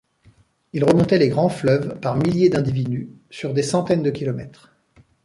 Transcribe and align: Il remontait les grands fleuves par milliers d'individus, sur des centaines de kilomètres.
Il 0.73 0.83
remontait 0.83 1.19
les 1.19 1.29
grands 1.29 1.47
fleuves 1.47 1.99
par 1.99 2.15
milliers 2.17 2.49
d'individus, 2.49 3.11
sur 3.29 3.53
des 3.53 3.61
centaines 3.61 4.01
de 4.01 4.09
kilomètres. 4.09 4.73